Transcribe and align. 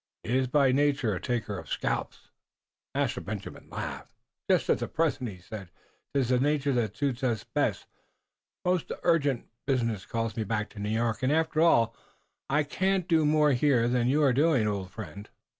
He 0.23 0.35
iss 0.35 0.47
by 0.47 0.71
nature 0.71 1.13
a 1.13 1.21
taker 1.21 1.59
of 1.59 1.69
scalps." 1.69 2.31
Master 2.95 3.21
Benjamin 3.21 3.69
laughed. 3.69 4.15
"Just 4.49 4.67
at 4.67 4.93
present," 4.95 5.29
he 5.29 5.37
said, 5.37 5.69
"'tis 6.15 6.29
the 6.29 6.39
nature 6.39 6.73
that 6.73 6.97
suits 6.97 7.23
us 7.23 7.43
best. 7.43 7.85
Most 8.65 8.91
urgent 9.03 9.45
business 9.67 10.07
calls 10.07 10.35
me 10.35 10.43
back 10.43 10.71
to 10.71 10.79
New 10.79 10.89
York, 10.89 11.21
and, 11.21 11.31
after 11.31 11.61
all, 11.61 11.95
I 12.49 12.63
can't 12.63 13.07
do 13.07 13.27
more 13.27 13.51
here 13.51 13.87
than 13.87 14.07
you 14.07 14.23
are 14.23 14.33
doing, 14.33 14.67
old 14.67 14.89
friend." 14.89 15.29